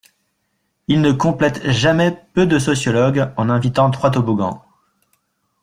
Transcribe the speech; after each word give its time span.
Il 0.87 1.01
ne 1.01 1.11
complète 1.11 1.69
jamais 1.69 2.25
peu 2.33 2.47
de 2.47 2.57
sociologues 2.57 3.31
en 3.37 3.49
invitant 3.51 3.91
trois 3.91 4.09
toboggans. 4.09 4.63